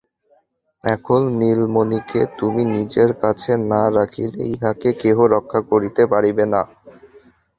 [0.83, 6.61] এখন নীলমণিকে তুমি নিজের কাছে না রাখিলে ইহাকে কেহ রক্ষা করিতে পারিবে না।